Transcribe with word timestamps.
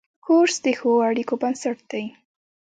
کورس 0.25 0.55
د 0.65 0.67
ښو 0.77 0.91
اړیکو 1.09 1.33
بنسټ 1.41 1.77
دی. 1.91 2.05